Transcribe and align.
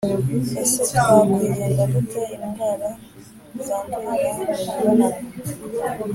Ese 0.61 0.77
twakwirinda 0.87 1.83
dute 1.93 2.21
indwara 2.45 2.87
zandurira 3.65 4.29
mu 4.37 4.43
mibonano 4.61 5.17